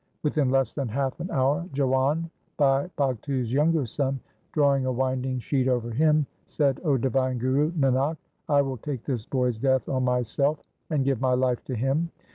Within 0.23 0.49
less 0.49 0.73
than 0.73 0.87
half 0.87 1.19
an 1.19 1.29
hour 1.29 1.69
Jiwan, 1.73 2.31
Bhai 2.57 2.89
Bhagtu's 2.97 3.53
younger 3.53 3.85
son, 3.85 4.19
drawing 4.51 4.87
a 4.87 4.91
winding 4.91 5.37
sheet 5.37 5.67
over 5.67 5.91
him, 5.91 6.25
said,' 6.47 6.77
0 6.81 6.97
divine 6.97 7.37
Guru 7.37 7.71
Nanak, 7.73 8.17
I 8.49 8.63
will 8.63 8.77
take 8.77 9.03
this 9.03 9.27
boy's 9.27 9.59
death 9.59 9.87
on 9.87 10.03
myself, 10.05 10.63
and 10.89 11.05
give 11.05 11.21
my 11.21 11.35
life 11.35 11.63
to 11.65 11.75
him.' 11.75 12.09